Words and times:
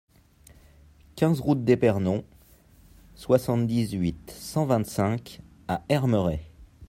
quinze 1.15 1.39
route 1.41 1.63
d'Épernon, 1.63 2.23
soixante-dix-huit, 3.13 4.31
cent 4.31 4.65
vingt-cinq 4.65 5.41
à 5.67 5.83
Hermeray 5.89 6.39